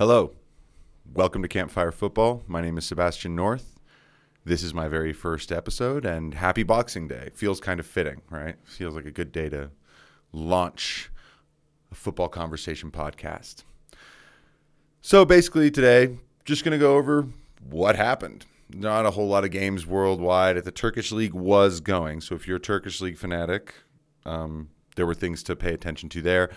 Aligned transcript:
Hello. 0.00 0.32
Welcome 1.12 1.42
to 1.42 1.48
Campfire 1.48 1.92
Football. 1.92 2.42
My 2.46 2.62
name 2.62 2.78
is 2.78 2.86
Sebastian 2.86 3.36
North. 3.36 3.78
This 4.46 4.62
is 4.62 4.72
my 4.72 4.88
very 4.88 5.12
first 5.12 5.52
episode, 5.52 6.06
and 6.06 6.32
happy 6.32 6.62
Boxing 6.62 7.06
Day. 7.06 7.28
Feels 7.34 7.60
kind 7.60 7.78
of 7.78 7.84
fitting, 7.84 8.22
right? 8.30 8.56
Feels 8.64 8.94
like 8.94 9.04
a 9.04 9.10
good 9.10 9.30
day 9.30 9.50
to 9.50 9.70
launch 10.32 11.10
a 11.92 11.94
football 11.94 12.28
conversation 12.28 12.90
podcast. 12.90 13.64
So 15.02 15.26
basically, 15.26 15.70
today, 15.70 16.16
just 16.46 16.64
going 16.64 16.72
to 16.72 16.78
go 16.78 16.96
over 16.96 17.26
what 17.68 17.94
happened. 17.96 18.46
Not 18.70 19.04
a 19.04 19.10
whole 19.10 19.28
lot 19.28 19.44
of 19.44 19.50
games 19.50 19.86
worldwide. 19.86 20.56
The 20.64 20.72
Turkish 20.72 21.12
League 21.12 21.34
was 21.34 21.80
going. 21.80 22.22
So 22.22 22.34
if 22.34 22.48
you're 22.48 22.56
a 22.56 22.58
Turkish 22.58 23.02
League 23.02 23.18
fanatic, 23.18 23.74
um, 24.24 24.70
there 24.96 25.04
were 25.04 25.14
things 25.14 25.42
to 25.42 25.56
pay 25.56 25.74
attention 25.74 26.08
to 26.08 26.22
there. 26.22 26.48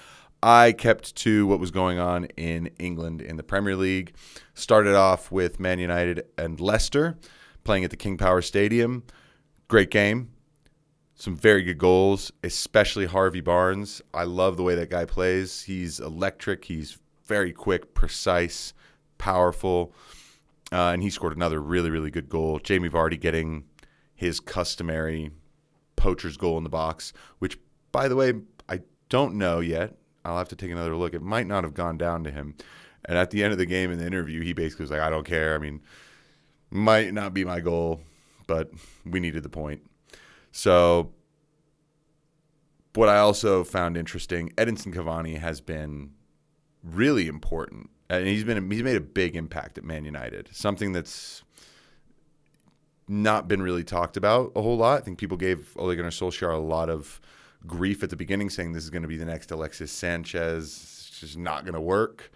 I 0.44 0.74
kept 0.74 1.16
to 1.16 1.48
what 1.48 1.62
was 1.62 1.72
going 1.72 2.00
on 2.00 2.26
in 2.36 2.70
England 2.78 3.22
in 3.22 3.38
the 3.38 3.44
Premier 3.44 3.78
League. 3.78 4.14
Started 4.54 4.94
off 4.94 5.32
with 5.32 5.58
Man 5.58 5.80
United 5.80 6.26
and 6.38 6.60
Leicester 6.60 7.18
playing 7.64 7.86
at 7.86 7.92
the 7.92 7.96
King 7.96 8.18
Power 8.18 8.42
Stadium. 8.42 9.04
Great 9.70 9.90
game. 9.90 10.32
Some 11.16 11.34
very 11.34 11.64
good 11.64 11.78
goals, 11.78 12.30
especially 12.44 13.06
Harvey 13.06 13.40
Barnes. 13.40 14.02
I 14.14 14.26
love 14.26 14.58
the 14.58 14.64
way 14.64 14.76
that 14.76 14.90
guy 14.90 15.06
plays. 15.06 15.64
He's 15.64 16.02
electric. 16.02 16.66
He's 16.66 16.98
very 17.26 17.54
quick, 17.54 17.94
precise, 17.94 18.74
powerful. 19.18 19.94
Uh, 20.74 20.92
and 20.92 21.02
he 21.02 21.10
scored 21.10 21.38
another 21.38 21.62
really, 21.62 21.90
really 21.90 22.12
good 22.12 22.28
goal. 22.28 22.60
Jamie 22.60 22.90
Vardy 22.90 23.18
getting 23.18 23.64
his 24.14 24.42
customary 24.42 25.32
poacher's 25.96 26.36
goal 26.36 26.58
in 26.58 26.66
the 26.66 26.70
box, 26.70 27.14
which, 27.40 27.58
by 27.94 28.10
the 28.10 28.18
way, 28.18 28.34
I 28.68 28.82
don't 29.08 29.36
know 29.36 29.62
yet. 29.62 29.96
I'll 30.26 30.38
have 30.38 30.50
to 30.50 30.56
take 30.56 30.72
another 30.72 30.96
look. 30.96 31.14
It 31.14 31.22
might 31.22 31.48
not 31.48 31.64
have 31.64 31.74
gone 31.74 31.98
down 31.98 32.24
to 32.24 32.32
him. 32.32 32.56
And 33.06 33.18
at 33.18 33.32
the 33.32 33.44
end 33.44 33.52
of 33.52 33.58
the 33.58 33.66
game 33.66 33.92
in 33.92 34.00
the 34.00 34.06
interview, 34.06 34.42
he 34.42 34.54
basically 34.54 34.84
was 34.84 34.92
like, 34.92 35.02
I 35.02 35.10
don't 35.10 35.26
care. 35.26 35.56
I 35.56 35.58
mean, 35.58 35.82
might 36.70 37.14
not 37.14 37.34
be 37.34 37.44
my 37.44 37.60
goal, 37.60 38.02
but 38.48 38.72
we 39.06 39.20
needed 39.20 39.44
the 39.44 39.50
point. 39.50 39.82
So, 40.52 41.12
what 42.94 43.10
I 43.10 43.18
also 43.18 43.64
found 43.64 43.98
interesting, 43.98 44.50
Edinson 44.52 44.94
Cavani 44.94 45.40
has 45.40 45.62
been 45.62 46.12
really 46.84 47.28
important, 47.28 47.90
and 48.10 48.28
he's 48.28 48.44
been 48.44 48.70
he's 48.70 48.84
made 48.84 48.96
a 48.96 49.02
big 49.02 49.36
impact 49.36 49.78
at 49.78 49.84
Man 49.84 50.06
United. 50.06 50.50
Something 50.52 50.94
that's 50.94 51.44
not 53.08 53.48
been 53.48 53.62
really 53.62 53.84
talked 53.84 54.16
about 54.16 54.52
a 54.56 54.62
whole 54.62 54.78
lot. 54.78 55.00
I 55.00 55.02
think 55.02 55.18
people 55.18 55.38
gave 55.38 55.76
Ole 55.76 55.96
Gunnar 55.96 56.10
Solskjaer 56.10 56.54
a 56.54 56.58
lot 56.58 56.90
of 56.90 57.20
grief 57.66 58.04
at 58.04 58.10
the 58.10 58.16
beginning, 58.16 58.50
saying 58.50 58.74
this 58.74 58.84
is 58.84 58.90
going 58.90 59.02
to 59.02 59.08
be 59.08 59.18
the 59.18 59.26
next 59.26 59.52
Alexis 59.52 59.92
Sanchez. 59.92 61.08
It's 61.10 61.20
just 61.20 61.38
not 61.38 61.64
going 61.64 61.74
to 61.74 61.82
work. 61.82 62.32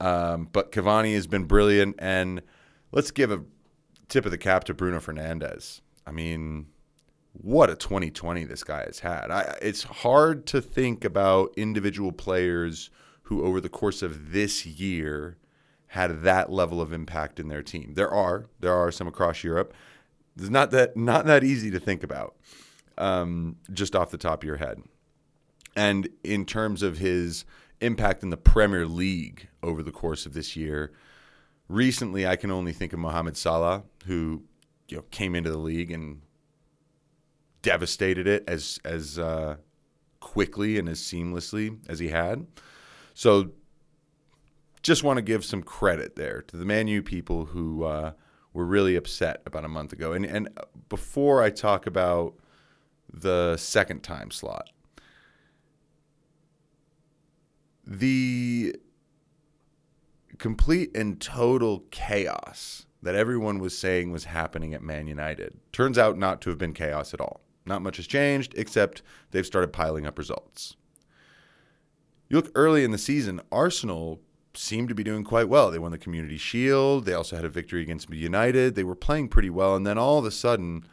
Um, 0.00 0.48
but 0.52 0.72
Cavani 0.72 1.14
has 1.14 1.26
been 1.26 1.44
brilliant, 1.44 1.96
and 1.98 2.42
let's 2.90 3.10
give 3.10 3.30
a 3.30 3.42
tip 4.08 4.24
of 4.24 4.30
the 4.30 4.38
cap 4.38 4.64
to 4.64 4.74
Bruno 4.74 4.98
Fernandes. 4.98 5.80
I 6.06 6.10
mean, 6.10 6.66
what 7.32 7.70
a 7.70 7.76
2020 7.76 8.44
this 8.44 8.64
guy 8.64 8.84
has 8.84 8.98
had. 8.98 9.30
I, 9.30 9.56
it's 9.62 9.84
hard 9.84 10.46
to 10.46 10.60
think 10.60 11.04
about 11.04 11.54
individual 11.56 12.12
players 12.12 12.90
who, 13.22 13.44
over 13.44 13.60
the 13.60 13.68
course 13.68 14.02
of 14.02 14.32
this 14.32 14.66
year, 14.66 15.38
had 15.88 16.22
that 16.22 16.50
level 16.50 16.80
of 16.80 16.92
impact 16.92 17.38
in 17.38 17.48
their 17.48 17.62
team. 17.62 17.92
There 17.94 18.10
are, 18.10 18.46
there 18.60 18.74
are 18.74 18.90
some 18.90 19.06
across 19.06 19.44
Europe. 19.44 19.72
It's 20.36 20.48
not 20.48 20.70
that 20.70 20.96
not 20.96 21.26
that 21.26 21.44
easy 21.44 21.70
to 21.70 21.78
think 21.78 22.02
about 22.02 22.34
um, 22.98 23.56
just 23.72 23.94
off 23.94 24.10
the 24.10 24.18
top 24.18 24.42
of 24.42 24.46
your 24.46 24.56
head. 24.56 24.82
And 25.74 26.08
in 26.22 26.44
terms 26.44 26.82
of 26.82 26.98
his 26.98 27.44
impact 27.80 28.22
in 28.22 28.30
the 28.30 28.36
Premier 28.36 28.86
League 28.86 29.48
over 29.62 29.82
the 29.82 29.90
course 29.90 30.26
of 30.26 30.34
this 30.34 30.56
year, 30.56 30.92
recently 31.68 32.26
I 32.26 32.36
can 32.36 32.50
only 32.50 32.72
think 32.72 32.92
of 32.92 32.98
Mohamed 32.98 33.36
Salah, 33.36 33.84
who 34.06 34.44
you 34.88 34.98
know 34.98 35.04
came 35.10 35.34
into 35.34 35.50
the 35.50 35.58
league 35.58 35.90
and 35.90 36.20
devastated 37.62 38.26
it 38.26 38.44
as 38.46 38.78
as 38.84 39.18
uh, 39.18 39.56
quickly 40.20 40.78
and 40.78 40.88
as 40.88 41.00
seamlessly 41.00 41.78
as 41.88 41.98
he 41.98 42.08
had. 42.08 42.46
So, 43.14 43.50
just 44.82 45.04
want 45.04 45.18
to 45.18 45.22
give 45.22 45.44
some 45.44 45.62
credit 45.62 46.16
there 46.16 46.42
to 46.42 46.56
the 46.56 46.64
Man 46.64 46.88
U 46.88 47.02
people 47.02 47.46
who 47.46 47.84
uh, 47.84 48.12
were 48.52 48.66
really 48.66 48.96
upset 48.96 49.42
about 49.46 49.64
a 49.64 49.68
month 49.68 49.92
ago. 49.92 50.12
And 50.12 50.24
and 50.24 50.48
before 50.88 51.42
I 51.42 51.50
talk 51.50 51.86
about 51.86 52.34
the 53.12 53.56
second 53.56 54.02
time 54.02 54.30
slot. 54.30 54.70
The 57.86 58.76
complete 60.38 60.96
and 60.96 61.20
total 61.20 61.84
chaos 61.90 62.86
that 63.02 63.14
everyone 63.14 63.58
was 63.58 63.76
saying 63.76 64.12
was 64.12 64.24
happening 64.24 64.72
at 64.74 64.82
Man 64.82 65.06
United 65.06 65.58
turns 65.72 65.98
out 65.98 66.16
not 66.16 66.40
to 66.42 66.50
have 66.50 66.58
been 66.58 66.72
chaos 66.72 67.12
at 67.12 67.20
all. 67.20 67.40
Not 67.66 67.82
much 67.82 67.96
has 67.96 68.06
changed, 68.06 68.54
except 68.56 69.02
they've 69.30 69.46
started 69.46 69.72
piling 69.72 70.06
up 70.06 70.18
results. 70.18 70.76
You 72.28 72.36
look 72.36 72.50
early 72.54 72.82
in 72.82 72.92
the 72.92 72.98
season, 72.98 73.40
Arsenal 73.52 74.20
seemed 74.54 74.88
to 74.88 74.94
be 74.94 75.04
doing 75.04 75.24
quite 75.24 75.48
well. 75.48 75.70
They 75.70 75.78
won 75.78 75.92
the 75.92 75.98
Community 75.98 76.36
Shield. 76.36 77.04
They 77.04 77.14
also 77.14 77.36
had 77.36 77.44
a 77.44 77.48
victory 77.48 77.82
against 77.82 78.10
United. 78.10 78.74
They 78.74 78.84
were 78.84 78.94
playing 78.94 79.28
pretty 79.28 79.50
well. 79.50 79.76
And 79.76 79.86
then 79.86 79.98
all 79.98 80.18
of 80.18 80.24
a 80.24 80.30
sudden, 80.30 80.86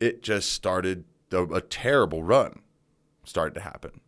it 0.00 0.22
just 0.22 0.52
started 0.52 1.04
a, 1.32 1.44
a 1.44 1.60
terrible 1.60 2.22
run 2.22 2.60
started 3.24 3.54
to 3.54 3.60
happen. 3.60 4.00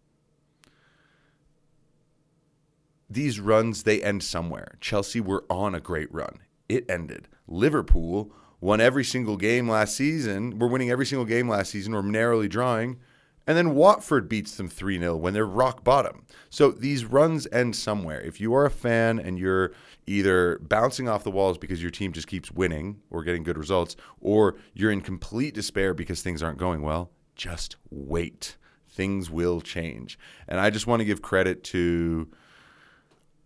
These 3.08 3.40
runs, 3.40 3.82
they 3.82 4.02
end 4.02 4.22
somewhere. 4.22 4.76
Chelsea 4.80 5.20
were 5.20 5.44
on 5.50 5.74
a 5.74 5.80
great 5.80 6.12
run. 6.14 6.40
It 6.68 6.88
ended. 6.88 7.26
Liverpool 7.48 8.32
won 8.60 8.80
every 8.80 9.04
single 9.04 9.36
game 9.36 9.68
last 9.68 9.96
season. 9.96 10.58
We're 10.58 10.68
winning 10.68 10.90
every 10.90 11.06
single 11.06 11.24
game 11.24 11.48
last 11.48 11.70
season. 11.70 11.92
We're 11.92 12.02
narrowly 12.02 12.46
drawing. 12.46 13.00
And 13.50 13.56
then 13.56 13.74
Watford 13.74 14.28
beats 14.28 14.56
them 14.56 14.68
3 14.68 15.00
0 15.00 15.16
when 15.16 15.34
they're 15.34 15.44
rock 15.44 15.82
bottom. 15.82 16.24
So 16.50 16.70
these 16.70 17.04
runs 17.04 17.48
end 17.50 17.74
somewhere. 17.74 18.20
If 18.20 18.40
you 18.40 18.54
are 18.54 18.64
a 18.64 18.70
fan 18.70 19.18
and 19.18 19.40
you're 19.40 19.72
either 20.06 20.60
bouncing 20.60 21.08
off 21.08 21.24
the 21.24 21.32
walls 21.32 21.58
because 21.58 21.82
your 21.82 21.90
team 21.90 22.12
just 22.12 22.28
keeps 22.28 22.52
winning 22.52 23.00
or 23.10 23.24
getting 23.24 23.42
good 23.42 23.58
results, 23.58 23.96
or 24.20 24.54
you're 24.72 24.92
in 24.92 25.00
complete 25.00 25.52
despair 25.52 25.94
because 25.94 26.22
things 26.22 26.44
aren't 26.44 26.58
going 26.58 26.82
well, 26.82 27.10
just 27.34 27.74
wait. 27.90 28.56
Things 28.88 29.32
will 29.32 29.60
change. 29.60 30.16
And 30.46 30.60
I 30.60 30.70
just 30.70 30.86
want 30.86 31.00
to 31.00 31.04
give 31.04 31.20
credit 31.20 31.64
to 31.64 32.28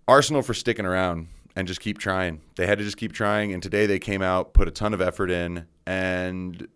Arsenal 0.06 0.42
for 0.42 0.52
sticking 0.52 0.84
around 0.84 1.28
and 1.56 1.66
just 1.66 1.80
keep 1.80 1.96
trying. 1.96 2.42
They 2.56 2.66
had 2.66 2.76
to 2.76 2.84
just 2.84 2.98
keep 2.98 3.14
trying. 3.14 3.54
And 3.54 3.62
today 3.62 3.86
they 3.86 3.98
came 3.98 4.20
out, 4.20 4.52
put 4.52 4.68
a 4.68 4.70
ton 4.70 4.92
of 4.92 5.00
effort 5.00 5.30
in, 5.30 5.64
and 5.86 6.68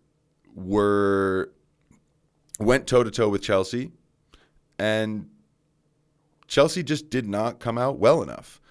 were 0.55 1.51
went 2.59 2.85
toe 2.85 3.03
to 3.03 3.11
toe 3.11 3.29
with 3.29 3.41
Chelsea. 3.41 3.91
And 4.77 5.29
Chelsea 6.47 6.83
just 6.83 7.09
did 7.09 7.27
not 7.27 7.59
come 7.59 7.77
out 7.77 7.99
well 7.99 8.21
enough. 8.21 8.61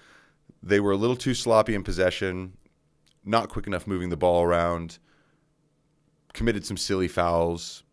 They 0.63 0.81
were 0.81 0.93
a 0.93 0.97
little 0.97 1.17
too 1.17 1.35
sloppy 1.35 1.75
in 1.75 1.83
possession, 1.83 2.57
not 3.25 3.49
quick 3.49 3.67
enough 3.67 3.87
moving 3.87 4.09
the 4.09 4.17
ball 4.17 4.43
around, 4.43 4.99
committed 6.33 6.67
some 6.67 6.77
silly 6.77 7.09
fouls, 7.09 7.85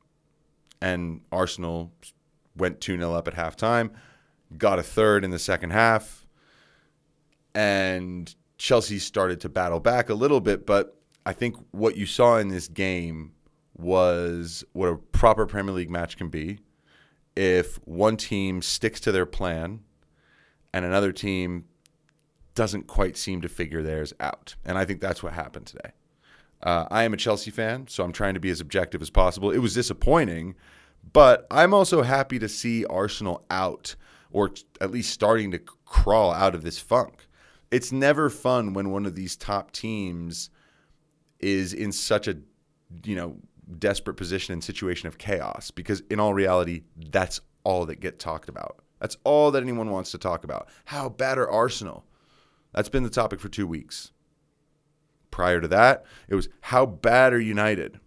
and 0.82 1.22
Arsenal 1.32 1.94
went 2.58 2.82
2 2.82 2.98
0 2.98 3.14
up 3.14 3.28
at 3.28 3.36
halftime, 3.36 3.92
got 4.58 4.80
a 4.80 4.84
third 4.84 5.24
in 5.24 5.30
the 5.30 5.40
second 5.40 5.72
half, 5.72 6.26
and 7.54 8.34
Chelsea 8.58 8.98
started 8.98 9.40
to 9.42 9.50
battle 9.50 9.80
back 9.80 10.10
a 10.10 10.16
little 10.16 10.42
bit. 10.42 10.66
But 10.66 10.98
I 11.26 11.34
think 11.34 11.56
what 11.72 11.96
you 11.96 12.08
saw 12.08 12.38
in 12.38 12.48
this 12.48 12.68
game 12.68 13.35
was 13.76 14.64
what 14.74 14.88
a 14.88 14.96
proper 14.96 15.46
Premier 15.46 15.74
League 15.74 15.90
match 15.90 16.18
can 16.18 16.30
be 16.30 16.60
if 17.36 17.76
one 17.86 18.18
team 18.18 18.62
sticks 18.62 19.00
to 19.02 19.12
their 19.12 19.26
plan 19.26 19.82
and 20.74 20.86
another 20.86 21.12
team 21.12 21.66
doesn't 22.54 22.88
quite 22.88 23.18
seem 23.18 23.42
to 23.42 23.50
figure 23.50 23.84
theirs 23.84 24.14
out. 24.20 24.56
And 24.64 24.78
I 24.78 24.86
think 24.86 25.02
that's 25.02 25.22
what 25.22 25.34
happened 25.34 25.68
today. 25.68 25.92
Uh, 26.64 26.86
I 26.90 27.04
am 27.04 27.14
a 27.14 27.18
Chelsea 27.18 27.52
fan, 27.52 27.88
so 27.88 28.04
I'm 28.04 28.14
trying 28.14 28.34
to 28.34 28.40
be 28.40 28.50
as 28.50 28.62
objective 28.62 29.02
as 29.02 29.10
possible. 29.10 29.52
It 29.52 29.60
was 29.60 29.74
disappointing, 29.74 30.56
but 31.14 31.46
I'm 31.52 31.74
also 31.74 32.02
happy 32.02 32.40
to 32.40 32.50
see 32.50 32.86
Arsenal 32.86 33.46
out, 33.52 33.96
or 34.32 34.52
at 34.80 34.92
least 34.92 35.12
starting 35.12 35.52
to 35.52 35.60
crawl 35.86 36.32
out 36.32 36.56
of 36.56 36.64
this 36.64 36.80
funk. 36.80 37.28
It's 37.72 37.92
never 37.92 38.30
fun 38.30 38.74
when 38.74 38.90
one 38.90 39.06
of 39.06 39.16
these 39.16 39.36
top 39.36 39.72
teams 39.72 40.50
is 41.40 41.74
in 41.74 41.92
such 41.92 42.28
a, 42.28 42.38
you 43.04 43.16
know, 43.16 43.38
desperate 43.80 44.16
position 44.16 44.54
and 44.54 44.64
situation 44.64 45.08
of 45.08 45.18
chaos 45.18 45.72
because 45.72 46.02
in 46.10 46.20
all 46.20 46.34
reality 46.34 46.84
that's 47.10 47.40
all 47.64 47.86
that 47.86 48.00
get 48.00 48.20
talked 48.20 48.50
about 48.50 48.80
that's 49.00 49.18
all 49.24 49.52
that 49.52 49.64
anyone 49.64 49.90
wants 49.90 50.12
to 50.12 50.18
talk 50.18 50.44
about 50.44 50.70
how 50.86 51.10
bad 51.10 51.38
are 51.38 51.50
arsenal 51.50 52.06
that's 52.74 52.90
been 52.90 53.04
the 53.04 53.10
topic 53.10 53.40
for 53.40 53.50
two 53.50 53.66
weeks 53.66 54.12
prior 55.32 55.60
to 55.60 55.68
that 55.68 56.06
it 56.28 56.36
was 56.36 56.48
how 56.62 56.86
bad 56.86 57.34
are 57.34 57.40
united 57.40 58.00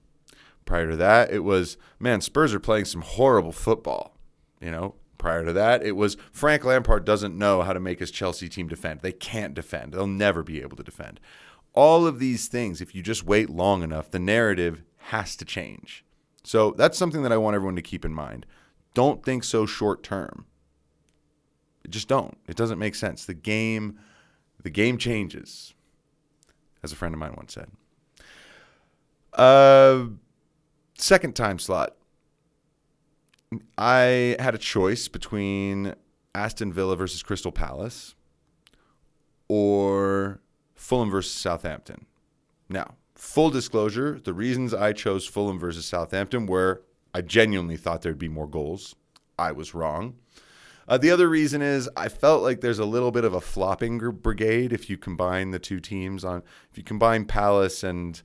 prior 0.65 0.89
to 0.89 0.97
that 0.97 1.33
it 1.33 1.43
was 1.43 1.77
man 1.99 2.21
spurs 2.21 2.55
are 2.55 2.61
playing 2.61 2.85
some 2.85 3.03
horrible 3.03 3.53
football 3.53 4.17
you 4.61 4.71
know 4.71 4.95
Prior 5.19 5.45
to 5.45 5.53
that, 5.53 5.83
it 5.83 5.97
was 5.97 6.17
Frank 6.31 6.65
Lampard 6.65 7.05
doesn't 7.05 7.37
know 7.37 7.63
how 7.63 7.73
to 7.73 7.81
make 7.81 7.99
his 7.99 8.13
Chelsea 8.13 8.49
team 8.49 8.69
defend. 8.69 9.01
They 9.01 9.13
can't 9.13 9.53
defend. 9.53 9.93
They'll 9.93 10.07
never 10.07 10.45
be 10.45 10.63
able 10.63 10.77
to 10.77 10.85
defend. 10.85 11.19
All 11.75 12.07
of 12.07 12.21
these 12.21 12.47
things, 12.47 12.81
if 12.81 12.95
you 12.95 13.03
just 13.03 13.25
wait 13.25 13.51
long 13.51 13.83
enough, 13.83 14.13
the 14.13 14.21
narrative 14.21 14.85
has 15.09 15.37
to 15.37 15.45
change. 15.45 16.05
So 16.45 16.73
that's 16.73 16.99
something 16.99 17.23
that 17.23 17.33
I 17.33 17.39
want 17.39 17.55
everyone 17.55 17.77
to 17.77 17.83
keep 17.83 18.05
in 18.05 18.13
mind. 18.13 18.45
Don't 18.93 19.25
think 19.25 19.43
so 19.43 19.65
short 19.65 20.03
term. 20.03 20.45
Just 21.89 22.09
don't. 22.09 22.37
It 22.47 22.57
doesn't 22.57 22.79
make 22.79 22.95
sense. 22.95 23.25
The 23.25 23.33
game 23.35 23.99
the 24.63 24.71
game 24.71 24.99
changes. 24.99 25.73
As 26.83 26.93
a 26.93 26.97
friend 26.97 27.15
of 27.15 27.19
mine 27.19 27.35
once 27.37 27.55
said. 27.55 27.71
Uh 29.33 30.09
second 30.99 31.35
time 31.35 31.59
slot. 31.59 31.97
I 33.79 34.37
had 34.39 34.55
a 34.55 34.59
choice 34.59 35.09
between 35.09 35.95
Aston 36.35 36.71
Villa 36.71 36.97
versus 36.97 37.23
Crystal 37.23 37.53
Palace 37.53 38.15
or 39.49 40.41
Fulham 40.75 41.11
versus 41.11 41.33
Southampton. 41.33 42.05
Now, 42.69 42.97
full 43.19 43.51
disclosure, 43.51 44.21
the 44.23 44.33
reasons 44.33 44.73
I 44.73 44.93
chose 44.93 45.27
Fulham 45.27 45.59
versus 45.59 45.85
Southampton 45.85 46.47
were 46.47 46.83
I 47.13 47.21
genuinely 47.21 47.77
thought 47.77 48.03
there'd 48.03 48.19
be 48.19 48.29
more 48.29 48.47
goals. 48.47 48.95
I 49.39 49.53
was 49.53 49.75
wrong. 49.75 50.15
Uh, 50.87 50.97
the 50.97 51.11
other 51.11 51.29
reason 51.29 51.61
is 51.61 51.91
I 51.97 52.09
felt 52.09 52.43
like 52.43 52.61
there's 52.61 52.79
a 52.79 52.85
little 52.85 53.11
bit 53.11 53.25
of 53.25 53.35
a 53.35 53.41
flopping 53.41 53.99
brigade 53.99 54.73
if 54.73 54.89
you 54.89 54.97
combine 54.97 55.51
the 55.51 55.59
two 55.59 55.81
teams 55.81 56.25
on 56.25 56.43
if 56.71 56.79
you 56.79 56.85
combine 56.85 57.27
Palace 57.27 57.83
and 57.83 58.23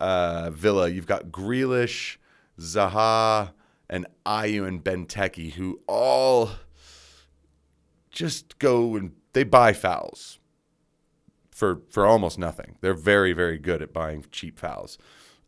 uh, 0.00 0.50
Villa, 0.50 0.88
you've 0.88 1.06
got 1.06 1.26
Grealish, 1.26 2.16
Zaha, 2.58 3.50
and 3.90 4.06
Ayew 4.24 4.66
and 4.66 4.82
Benteke, 4.82 5.52
who 5.52 5.80
all 5.86 6.50
just 8.10 8.58
go 8.58 8.96
and 8.96 9.12
they 9.32 9.44
buy 9.44 9.72
fouls 9.72 10.38
for 11.58 11.82
for 11.90 12.06
almost 12.06 12.38
nothing. 12.38 12.76
They're 12.80 12.94
very 12.94 13.32
very 13.32 13.58
good 13.58 13.82
at 13.82 13.92
buying 13.92 14.24
cheap 14.30 14.58
fouls. 14.58 14.96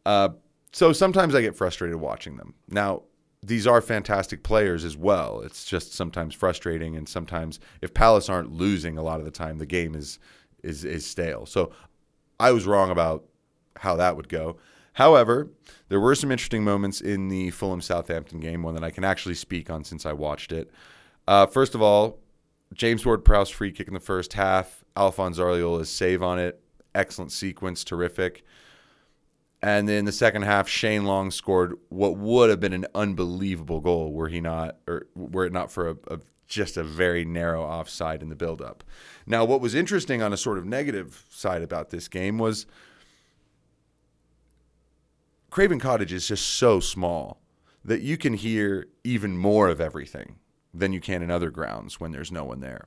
Uh, 0.04 0.30
so 0.72 0.92
sometimes 0.92 1.34
I 1.34 1.40
get 1.40 1.56
frustrated 1.56 1.96
watching 2.00 2.36
them. 2.36 2.54
Now 2.68 3.02
these 3.42 3.66
are 3.66 3.80
fantastic 3.80 4.42
players 4.42 4.84
as 4.84 4.96
well. 4.96 5.40
It's 5.40 5.64
just 5.64 5.94
sometimes 5.94 6.34
frustrating, 6.34 6.96
and 6.96 7.08
sometimes 7.08 7.60
if 7.80 7.94
Palace 7.94 8.28
aren't 8.28 8.52
losing 8.52 8.98
a 8.98 9.02
lot 9.02 9.20
of 9.20 9.24
the 9.24 9.30
time, 9.30 9.58
the 9.58 9.66
game 9.66 9.94
is 9.94 10.18
is 10.64 10.84
is 10.84 11.06
stale. 11.06 11.46
So 11.46 11.70
I 12.40 12.50
was 12.50 12.66
wrong 12.66 12.90
about 12.90 13.24
how 13.76 13.94
that 13.96 14.16
would 14.16 14.28
go. 14.28 14.56
However, 14.94 15.48
there 15.88 16.00
were 16.00 16.16
some 16.16 16.32
interesting 16.32 16.64
moments 16.64 17.00
in 17.00 17.28
the 17.28 17.50
Fulham 17.50 17.80
Southampton 17.80 18.40
game, 18.40 18.64
one 18.64 18.74
that 18.74 18.84
I 18.84 18.90
can 18.90 19.04
actually 19.04 19.36
speak 19.36 19.70
on 19.70 19.84
since 19.84 20.04
I 20.04 20.12
watched 20.12 20.50
it. 20.50 20.70
Uh, 21.28 21.46
first 21.46 21.76
of 21.76 21.80
all, 21.80 22.18
James 22.74 23.06
Ward 23.06 23.24
Prowse 23.24 23.50
free 23.50 23.72
kick 23.72 23.88
in 23.88 23.94
the 23.94 24.00
first 24.00 24.32
half. 24.32 24.79
Alphonse 24.96 25.38
Areola's 25.38 25.90
save 25.90 26.22
on 26.22 26.38
it. 26.38 26.60
Excellent 26.94 27.32
sequence, 27.32 27.84
terrific. 27.84 28.44
And 29.62 29.88
then 29.88 30.06
the 30.06 30.12
second 30.12 30.42
half, 30.42 30.68
Shane 30.68 31.04
Long 31.04 31.30
scored 31.30 31.74
what 31.90 32.16
would 32.16 32.50
have 32.50 32.60
been 32.60 32.72
an 32.72 32.86
unbelievable 32.94 33.80
goal 33.80 34.12
were 34.12 34.28
he 34.28 34.40
not, 34.40 34.78
or 34.88 35.06
were 35.14 35.44
it 35.44 35.52
not 35.52 35.70
for 35.70 35.90
a, 35.90 35.96
a 36.08 36.20
just 36.50 36.76
a 36.76 36.82
very 36.82 37.24
narrow 37.24 37.62
offside 37.62 38.22
in 38.22 38.28
the 38.28 38.34
build-up. 38.34 38.82
Now, 39.24 39.44
what 39.44 39.60
was 39.60 39.74
interesting 39.74 40.20
on 40.20 40.32
a 40.32 40.36
sort 40.36 40.58
of 40.58 40.66
negative 40.66 41.24
side 41.30 41.62
about 41.62 41.90
this 41.90 42.08
game 42.08 42.38
was 42.38 42.66
Craven 45.50 45.78
Cottage 45.78 46.12
is 46.12 46.26
just 46.26 46.46
so 46.46 46.80
small 46.80 47.40
that 47.84 48.02
you 48.02 48.16
can 48.16 48.34
hear 48.34 48.88
even 49.04 49.36
more 49.36 49.68
of 49.68 49.80
everything 49.80 50.36
than 50.74 50.92
you 50.92 51.00
can 51.00 51.22
in 51.22 51.30
other 51.30 51.50
grounds 51.50 52.00
when 52.00 52.10
there's 52.10 52.32
no 52.32 52.44
one 52.44 52.60
there. 52.60 52.86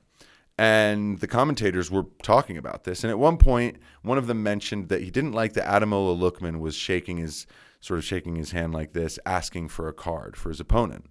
And 0.56 1.18
the 1.18 1.26
commentators 1.26 1.90
were 1.90 2.06
talking 2.22 2.56
about 2.56 2.84
this. 2.84 3.02
And 3.02 3.10
at 3.10 3.18
one 3.18 3.38
point, 3.38 3.78
one 4.02 4.18
of 4.18 4.28
them 4.28 4.42
mentioned 4.42 4.88
that 4.88 5.02
he 5.02 5.10
didn't 5.10 5.32
like 5.32 5.54
that 5.54 5.66
Ademola 5.66 6.16
Lookman 6.16 6.60
was 6.60 6.76
shaking 6.76 7.16
his 7.16 7.46
sort 7.80 7.98
of 7.98 8.04
shaking 8.04 8.36
his 8.36 8.52
hand 8.52 8.72
like 8.72 8.92
this, 8.94 9.18
asking 9.26 9.68
for 9.68 9.88
a 9.88 9.92
card 9.92 10.36
for 10.36 10.48
his 10.48 10.58
opponent. 10.58 11.04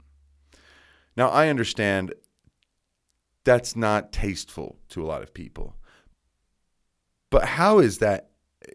Now, 1.16 1.30
I 1.30 1.50
understand 1.50 2.14
that's 3.44 3.76
not 3.76 4.12
tasteful 4.12 4.78
to 4.90 5.04
a 5.04 5.06
lot 5.06 5.22
of 5.22 5.34
people. 5.34 5.76
But 7.30 7.46
how 7.46 7.80
is 7.80 8.00
that, 8.00 8.30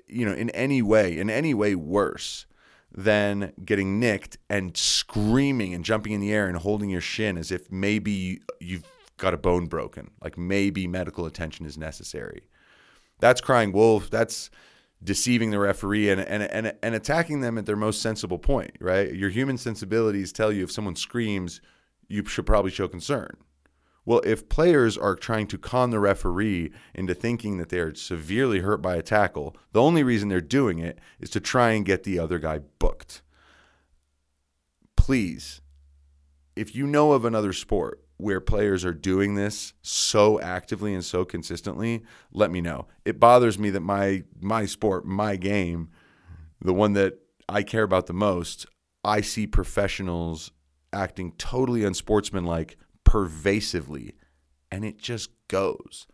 you 0.06 0.24
know, 0.24 0.32
in 0.32 0.50
any 0.50 0.82
way, 0.82 1.18
in 1.18 1.28
any 1.30 1.54
way 1.54 1.74
worse 1.74 2.46
than 2.92 3.52
getting 3.64 3.98
nicked 3.98 4.38
and 4.48 4.76
screaming 4.76 5.74
and 5.74 5.84
jumping 5.84 6.12
in 6.12 6.20
the 6.20 6.32
air 6.32 6.46
and 6.46 6.56
holding 6.56 6.90
your 6.90 7.00
shin 7.00 7.36
as 7.36 7.50
if 7.50 7.70
maybe 7.70 8.40
you've 8.60 8.84
got 9.18 9.34
a 9.34 9.38
bone 9.38 9.66
broken, 9.66 10.10
like 10.22 10.38
maybe 10.38 10.86
medical 10.86 11.26
attention 11.26 11.66
is 11.66 11.76
necessary. 11.76 12.44
That's 13.20 13.40
crying 13.40 13.72
wolf. 13.72 14.10
That's 14.10 14.50
deceiving 15.02 15.50
the 15.50 15.58
referee 15.58 16.10
and, 16.10 16.20
and, 16.20 16.42
and, 16.44 16.74
and 16.82 16.94
attacking 16.94 17.40
them 17.40 17.58
at 17.58 17.66
their 17.66 17.76
most 17.76 18.00
sensible 18.02 18.38
point, 18.38 18.72
right? 18.80 19.14
Your 19.14 19.30
human 19.30 19.58
sensibilities 19.58 20.32
tell 20.32 20.50
you 20.52 20.64
if 20.64 20.72
someone 20.72 20.96
screams, 20.96 21.60
you 22.08 22.24
should 22.24 22.46
probably 22.46 22.70
show 22.70 22.88
concern. 22.88 23.36
Well, 24.04 24.22
if 24.24 24.48
players 24.48 24.96
are 24.96 25.14
trying 25.14 25.48
to 25.48 25.58
con 25.58 25.90
the 25.90 26.00
referee 26.00 26.72
into 26.94 27.14
thinking 27.14 27.58
that 27.58 27.68
they're 27.68 27.94
severely 27.94 28.60
hurt 28.60 28.80
by 28.80 28.96
a 28.96 29.02
tackle, 29.02 29.54
the 29.72 29.82
only 29.82 30.02
reason 30.02 30.28
they're 30.28 30.40
doing 30.40 30.78
it 30.78 30.98
is 31.20 31.28
to 31.30 31.40
try 31.40 31.72
and 31.72 31.84
get 31.84 32.04
the 32.04 32.18
other 32.18 32.38
guy 32.38 32.60
booked. 32.78 33.20
Please, 34.96 35.60
if 36.56 36.74
you 36.74 36.86
know 36.86 37.12
of 37.12 37.24
another 37.24 37.52
sport 37.52 38.02
where 38.18 38.40
players 38.40 38.84
are 38.84 38.92
doing 38.92 39.34
this 39.36 39.72
so 39.80 40.40
actively 40.40 40.92
and 40.92 41.04
so 41.04 41.24
consistently, 41.24 42.02
let 42.32 42.50
me 42.50 42.60
know. 42.60 42.86
It 43.04 43.18
bothers 43.18 43.58
me 43.58 43.70
that 43.70 43.80
my 43.80 44.24
my 44.40 44.66
sport, 44.66 45.06
my 45.06 45.36
game, 45.36 45.88
the 46.60 46.74
one 46.74 46.92
that 46.92 47.18
I 47.48 47.62
care 47.62 47.84
about 47.84 48.06
the 48.06 48.12
most, 48.12 48.66
I 49.04 49.22
see 49.22 49.46
professionals 49.46 50.50
acting 50.92 51.32
totally 51.38 51.84
unsportsmanlike 51.84 52.76
pervasively, 53.04 54.16
and 54.70 54.84
it 54.84 54.98
just 54.98 55.30
goes. 55.48 56.06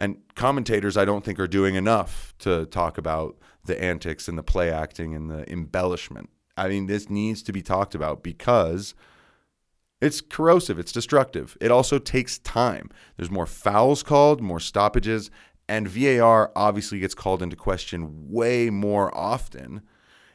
And 0.00 0.22
commentators, 0.34 0.96
I 0.96 1.04
don't 1.04 1.24
think, 1.24 1.38
are 1.38 1.46
doing 1.46 1.76
enough 1.76 2.34
to 2.40 2.66
talk 2.66 2.98
about 2.98 3.38
the 3.64 3.80
antics 3.80 4.28
and 4.28 4.36
the 4.36 4.42
play 4.42 4.70
acting 4.70 5.14
and 5.14 5.30
the 5.30 5.50
embellishment. 5.50 6.30
I 6.56 6.68
mean, 6.68 6.86
this 6.86 7.08
needs 7.08 7.42
to 7.44 7.52
be 7.52 7.62
talked 7.62 7.94
about 7.94 8.22
because 8.22 8.94
it's 10.00 10.20
corrosive, 10.20 10.78
it's 10.78 10.92
destructive. 10.92 11.56
It 11.60 11.70
also 11.70 11.98
takes 11.98 12.38
time. 12.38 12.90
There's 13.16 13.30
more 13.30 13.46
fouls 13.46 14.02
called, 14.02 14.40
more 14.40 14.60
stoppages, 14.60 15.30
and 15.68 15.86
VAR 15.86 16.50
obviously 16.56 16.98
gets 16.98 17.14
called 17.14 17.42
into 17.42 17.56
question 17.56 18.30
way 18.30 18.70
more 18.70 19.16
often 19.16 19.82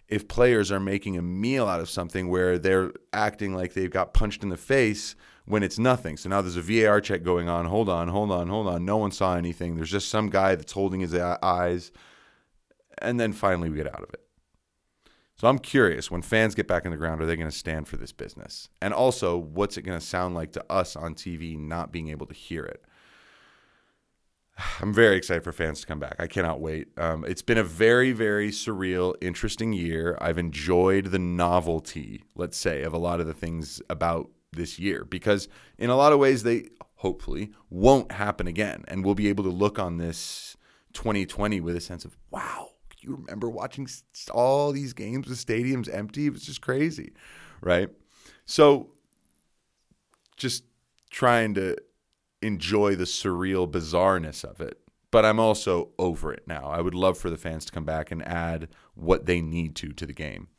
if 0.08 0.28
players 0.28 0.72
are 0.72 0.80
making 0.80 1.18
a 1.18 1.22
meal 1.22 1.68
out 1.68 1.80
of 1.80 1.90
something 1.90 2.30
where 2.30 2.58
they're 2.58 2.92
acting 3.12 3.54
like 3.54 3.74
they've 3.74 3.92
got 3.92 4.14
punched 4.14 4.44
in 4.44 4.50
the 4.50 4.58
face 4.58 5.16
when 5.46 5.64
it's 5.64 5.80
nothing. 5.80 6.16
So 6.18 6.30
now 6.30 6.42
there's 6.42 6.58
a 6.58 6.62
VAR 6.62 7.02
check 7.02 7.24
going 7.24 7.50
on. 7.50 7.66
Hold 7.66 7.90
on, 7.90 8.08
hold 8.08 8.32
on, 8.32 8.48
hold 8.48 8.68
on. 8.68 8.86
No 8.86 8.98
one 8.98 9.12
saw 9.12 9.36
anything. 9.36 9.76
There's 9.76 9.92
just 9.92 10.10
some 10.10 10.30
guy 10.30 10.56
that's 10.56 10.74
holding 10.74 11.00
his 11.00 11.14
eyes. 11.16 11.92
And 13.00 13.20
then 13.20 13.34
finally 13.34 13.70
we 13.70 13.78
get 13.78 13.88
out 13.88 14.04
of 14.04 14.10
it. 14.14 14.25
So 15.38 15.50
I'm 15.50 15.60
curious 15.60 16.10
when 16.10 16.22
fans 16.22 16.56
get 16.56 16.68
back 16.68 16.86
in 16.86 16.92
the 16.92 16.98
ground, 16.98 17.22
are 17.22 17.26
they 17.26 17.36
going 17.36 17.50
to 17.50 17.56
stand 17.56 17.88
for 17.88 17.98
this 17.98 18.14
business? 18.14 18.70
And 18.82 18.94
also, 18.94 19.38
what's 19.38 19.78
it 19.78 19.82
going 19.82 20.00
to 20.00 20.06
sound 20.06 20.34
like 20.34 20.54
to 20.54 20.64
us 20.70 20.96
on 20.96 21.14
TV 21.14 21.58
not 21.58 21.92
being 21.92 22.08
able 22.08 22.26
to 22.28 22.34
hear 22.34 22.64
it? 22.64 22.86
I'm 24.82 24.94
very 24.94 25.18
excited 25.18 25.44
for 25.44 25.52
fans 25.52 25.82
to 25.82 25.88
come 25.88 26.00
back. 26.00 26.16
I 26.20 26.28
cannot 26.28 26.62
wait. 26.62 26.88
Um, 26.98 27.26
it's 27.26 27.42
been 27.42 27.58
a 27.58 27.64
very, 27.64 28.14
very 28.14 28.50
surreal, 28.50 29.14
interesting 29.20 29.74
year. 29.74 30.18
I've 30.22 30.38
enjoyed 30.38 31.08
the 31.08 31.20
novelty, 31.20 32.24
let's 32.36 32.58
say, 32.58 32.84
of 32.84 32.94
a 32.94 32.98
lot 32.98 33.20
of 33.20 33.28
the 33.28 33.34
things 33.34 33.82
about 33.90 34.30
this 34.54 34.80
year 34.80 35.04
because 35.04 35.50
in 35.78 35.90
a 35.90 35.98
lot 35.98 36.14
of 36.14 36.20
ways 36.20 36.44
they 36.44 36.70
hopefully 36.96 37.52
won't 37.70 38.14
happen 38.14 38.48
again 38.48 38.86
and 38.88 39.04
we'll 39.04 39.16
be 39.16 39.28
able 39.28 39.44
to 39.44 39.50
look 39.50 39.78
on 39.78 39.98
this 39.98 40.56
2020 40.94 41.60
with 41.60 41.76
a 41.76 41.82
sense 41.82 42.06
of 42.06 42.18
wow 42.32 42.70
you 43.06 43.16
remember 43.16 43.50
watching 43.50 43.88
all 44.32 44.72
these 44.72 44.94
games 44.94 45.28
with 45.28 45.44
stadiums 45.44 45.94
empty? 45.94 46.28
It 46.28 46.34
was 46.34 46.44
just 46.44 46.62
crazy 46.62 47.14
right? 47.66 47.90
So 48.46 48.92
just 50.38 50.64
trying 51.10 51.56
to 51.56 51.76
enjoy 52.42 52.96
the 52.96 53.06
surreal 53.06 53.70
bizarreness 53.70 54.44
of 54.44 54.62
it 54.62 54.80
but 55.10 55.24
i'm 55.24 55.40
also 55.40 55.90
over 55.98 56.34
it 56.34 56.44
now. 56.46 56.66
I 56.66 56.82
would 56.82 56.94
love 56.94 57.18
for 57.18 57.30
the 57.30 57.38
fans 57.38 57.64
to 57.66 57.72
come 57.72 57.86
back 57.86 58.12
and 58.12 58.22
add 58.28 58.68
what 58.96 59.26
they 59.26 59.40
need 59.40 59.74
to 59.78 59.94
to 59.94 60.06
the 60.06 60.12
game. 60.12 60.50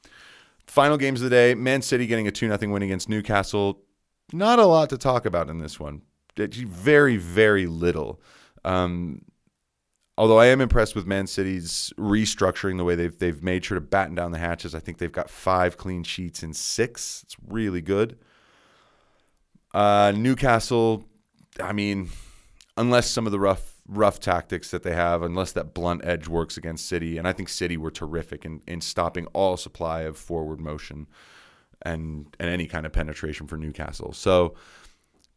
Final 0.67 0.97
games 0.97 1.21
of 1.21 1.25
the 1.25 1.37
day 1.37 1.55
Man 1.55 1.83
City 1.83 2.07
getting 2.07 2.27
a 2.27 2.31
2 2.31 2.57
0 2.57 2.73
win 2.73 2.83
against 2.83 3.07
Newcastle. 3.07 3.83
Not 4.33 4.59
a 4.59 4.65
lot 4.65 4.89
to 4.91 4.97
talk 4.97 5.27
about 5.27 5.51
in 5.51 5.59
this 5.59 5.79
one. 5.79 6.01
Very, 6.39 7.19
very 7.19 7.67
little. 7.67 8.23
Um, 8.65 9.27
although 10.19 10.39
I 10.39 10.47
am 10.47 10.61
impressed 10.61 10.95
with 10.95 11.07
Man 11.07 11.27
City's 11.27 11.93
restructuring 11.99 12.77
the 12.77 12.85
way 12.85 12.95
they've 12.95 13.17
they've 13.17 13.43
made 13.43 13.65
sure 13.65 13.77
to 13.77 13.81
batten 13.81 14.15
down 14.15 14.33
the 14.33 14.39
hatches. 14.39 14.75
I 14.75 14.81
think 14.81 14.99
they've 14.99 15.13
got 15.13 15.31
five 15.31 15.77
clean 15.77 16.03
sheets 16.03 16.43
in 16.43 16.53
six. 16.53 17.23
It's 17.25 17.37
really 17.47 17.83
good. 17.83 18.19
Uh, 19.75 20.13
Newcastle, 20.17 21.05
I 21.63 21.73
mean, 21.73 22.11
unless 22.77 23.11
some 23.11 23.27
of 23.27 23.33
the 23.33 23.41
rough 23.41 23.75
rough 23.89 24.19
tactics 24.19 24.71
that 24.71 24.83
they 24.83 24.95
have, 24.95 25.23
unless 25.23 25.53
that 25.53 25.73
blunt 25.73 26.05
edge 26.05 26.27
works 26.29 26.57
against 26.57 26.89
City, 26.89 27.19
and 27.19 27.29
I 27.29 27.33
think 27.33 27.49
City 27.49 27.77
were 27.77 27.91
terrific 27.91 28.45
in, 28.45 28.63
in 28.67 28.81
stopping 28.81 29.27
all 29.27 29.57
supply 29.57 30.03
of 30.03 30.17
forward 30.17 30.61
motion 30.61 31.07
and 31.83 32.35
and 32.41 32.49
any 32.49 32.67
kind 32.67 32.87
of 32.87 32.93
penetration 32.93 33.47
for 33.47 33.57
Newcastle. 33.57 34.13
So 34.13 34.55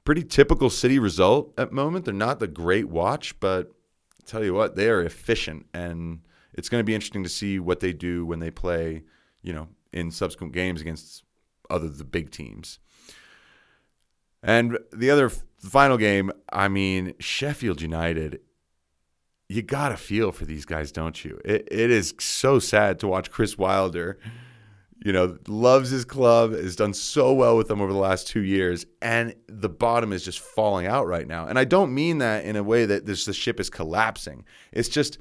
pretty 0.06 0.24
typical 0.24 0.70
City 0.70 1.00
result 1.00 1.54
at 1.58 1.72
moment. 1.72 2.06
They're 2.06 2.14
not 2.14 2.40
the 2.40 2.48
great 2.48 2.90
watch, 2.90 3.40
but 3.40 3.74
tell 4.26 4.44
you 4.44 4.54
what, 4.54 4.76
they 4.76 4.90
are 4.90 5.02
efficient, 5.02 5.66
and 5.74 6.22
it's 6.54 6.70
going 6.70 6.80
to 6.80 6.86
be 6.86 6.96
interesting 6.96 7.24
to 7.24 7.30
see 7.30 7.60
what 7.60 7.80
they 7.80 7.94
do 7.94 8.26
when 8.26 8.40
they 8.40 8.52
play, 8.52 9.04
you 9.42 9.54
know, 9.54 9.68
in 9.92 10.12
subsequent 10.12 10.54
games 10.54 10.82
against 10.82 11.24
other 11.70 11.90
the 11.90 12.04
big 12.04 12.32
teams. 12.32 12.80
And 14.42 14.78
the 14.94 15.10
other 15.10 15.32
the 15.62 15.70
final 15.70 15.98
game, 15.98 16.32
I 16.52 16.68
mean, 16.68 17.14
Sheffield 17.20 17.82
United. 17.82 18.40
You 19.52 19.64
got 19.64 19.90
to 19.90 19.98
feel 19.98 20.32
for 20.32 20.46
these 20.46 20.64
guys, 20.64 20.92
don't 20.92 21.26
you? 21.26 21.40
It, 21.44 21.68
it 21.72 21.90
is 21.90 22.14
so 22.20 22.60
sad 22.60 23.00
to 23.00 23.08
watch 23.08 23.32
Chris 23.32 23.58
Wilder, 23.58 24.20
you 25.04 25.14
know, 25.14 25.38
loves 25.48 25.90
his 25.90 26.04
club, 26.04 26.52
has 26.52 26.76
done 26.76 26.94
so 26.94 27.34
well 27.34 27.56
with 27.56 27.68
them 27.68 27.82
over 27.82 27.94
the 27.94 28.00
last 28.00 28.28
two 28.28 28.42
years, 28.42 28.86
and 29.02 29.34
the 29.48 29.70
bottom 29.70 30.12
is 30.12 30.26
just 30.26 30.40
falling 30.40 30.88
out 30.88 31.08
right 31.08 31.28
now. 31.28 31.48
And 31.48 31.58
I 31.58 31.64
don't 31.64 31.94
mean 31.94 32.18
that 32.18 32.44
in 32.44 32.56
a 32.56 32.64
way 32.64 32.86
that 32.86 33.06
this 33.06 33.26
the 33.26 33.34
ship 33.34 33.60
is 33.60 33.70
collapsing. 33.70 34.44
It's 34.72 34.90
just 34.90 35.18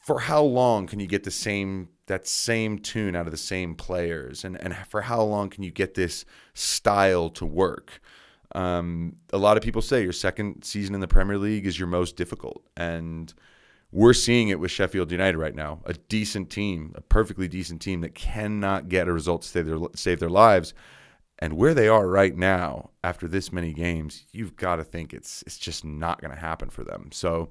for 0.00 0.18
how 0.18 0.42
long 0.42 0.86
can 0.86 0.98
you 0.98 1.06
get 1.06 1.22
the 1.22 1.30
same 1.30 1.88
that 2.06 2.26
same 2.26 2.80
tune 2.80 3.14
out 3.14 3.26
of 3.26 3.30
the 3.30 3.36
same 3.36 3.76
players, 3.76 4.44
and 4.44 4.60
and 4.60 4.76
for 4.88 5.02
how 5.02 5.22
long 5.22 5.50
can 5.50 5.62
you 5.62 5.70
get 5.70 5.94
this 5.94 6.24
style 6.54 7.30
to 7.30 7.46
work? 7.46 8.00
Um, 8.52 9.16
a 9.32 9.38
lot 9.38 9.56
of 9.56 9.62
people 9.62 9.82
say 9.82 10.02
your 10.02 10.12
second 10.12 10.64
season 10.64 10.96
in 10.96 11.00
the 11.00 11.06
Premier 11.06 11.38
League 11.38 11.66
is 11.66 11.78
your 11.78 11.86
most 11.86 12.16
difficult, 12.16 12.66
and 12.76 13.32
we're 13.92 14.12
seeing 14.12 14.48
it 14.48 14.60
with 14.60 14.70
Sheffield 14.70 15.10
United 15.10 15.38
right 15.38 15.54
now. 15.54 15.80
A 15.84 15.94
decent 15.94 16.50
team, 16.50 16.92
a 16.94 17.00
perfectly 17.00 17.48
decent 17.48 17.82
team 17.82 18.00
that 18.02 18.14
cannot 18.14 18.88
get 18.88 19.08
a 19.08 19.12
result 19.12 19.42
to 19.42 19.48
save 19.48 19.66
their 19.66 19.78
save 19.94 20.20
their 20.20 20.30
lives, 20.30 20.74
and 21.38 21.54
where 21.54 21.74
they 21.74 21.88
are 21.88 22.08
right 22.08 22.36
now 22.36 22.90
after 23.02 23.26
this 23.26 23.52
many 23.52 23.72
games, 23.72 24.24
you've 24.32 24.56
got 24.56 24.76
to 24.76 24.84
think 24.84 25.12
it's 25.12 25.42
it's 25.46 25.58
just 25.58 25.84
not 25.84 26.20
going 26.20 26.32
to 26.32 26.40
happen 26.40 26.70
for 26.70 26.84
them. 26.84 27.10
So. 27.12 27.50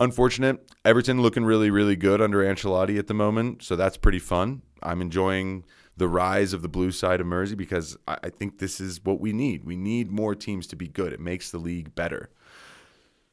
Unfortunate. 0.00 0.72
Everton 0.84 1.22
looking 1.22 1.44
really, 1.44 1.70
really 1.70 1.94
good 1.94 2.20
under 2.20 2.38
Ancelotti 2.38 2.98
at 2.98 3.06
the 3.06 3.14
moment, 3.14 3.62
so 3.62 3.76
that's 3.76 3.96
pretty 3.96 4.18
fun. 4.18 4.62
I'm 4.82 5.00
enjoying 5.00 5.64
the 5.96 6.08
rise 6.08 6.52
of 6.52 6.62
the 6.62 6.68
blue 6.68 6.90
side 6.90 7.20
of 7.20 7.26
Mersey 7.26 7.54
because 7.54 7.96
I, 8.08 8.18
I 8.24 8.30
think 8.30 8.58
this 8.58 8.80
is 8.80 9.04
what 9.04 9.20
we 9.20 9.32
need. 9.32 9.64
We 9.64 9.76
need 9.76 10.10
more 10.10 10.34
teams 10.34 10.66
to 10.68 10.76
be 10.76 10.88
good. 10.88 11.12
It 11.12 11.20
makes 11.20 11.50
the 11.50 11.58
league 11.58 11.94
better. 11.94 12.30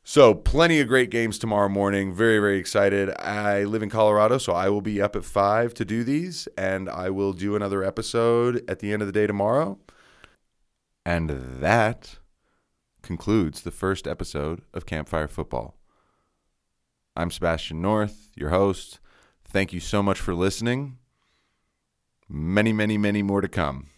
So, 0.04 0.34
plenty 0.34 0.80
of 0.80 0.88
great 0.88 1.12
games 1.12 1.38
tomorrow 1.38 1.70
morning. 1.70 2.12
Very, 2.12 2.40
very 2.40 2.58
excited. 2.58 3.12
I 3.20 3.64
live 3.64 3.84
in 3.84 3.90
Colorado, 3.92 4.40
so 4.40 4.52
I 4.52 4.68
will 4.68 4.82
be 4.82 5.00
up 5.00 5.16
at 5.16 5.24
5 5.24 5.76
to 5.76 5.86
do 5.86 6.04
these, 6.04 6.48
and 6.58 6.90
I 6.90 7.12
will 7.12 7.34
do 7.34 7.56
another 7.56 7.84
episode 7.84 8.64
at 8.68 8.80
the 8.80 8.94
end 8.94 9.04
of 9.04 9.08
the 9.08 9.12
day 9.12 9.28
tomorrow. 9.28 9.78
And 11.06 11.30
that 11.30 12.18
concludes 13.04 13.62
the 13.62 13.70
first 13.70 14.08
episode 14.08 14.64
of 14.74 14.88
Campfire 14.88 15.28
Football. 15.28 15.78
I'm 17.16 17.30
Sebastian 17.30 17.80
North, 17.80 18.30
your 18.36 18.50
host. 18.50 19.00
Thank 19.46 19.72
you 19.72 19.80
so 19.80 20.02
much 20.02 20.20
for 20.20 20.34
listening. 20.34 20.98
Many, 22.28 22.74
many, 22.74 22.98
many 22.98 23.22
more 23.22 23.42
to 23.42 23.48
come. 23.48 23.91